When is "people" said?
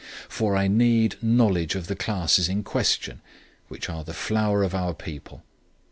4.95-5.43